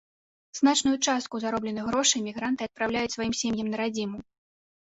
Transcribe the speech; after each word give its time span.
Значную 0.59 0.93
частку 1.11 1.41
заробленых 1.43 1.83
грошай 1.91 2.25
мігранты 2.29 2.61
адпраўляюць 2.69 3.15
сваім 3.17 3.33
сем'ям 3.43 3.67
на 3.77 3.85
радзіму. 3.87 4.17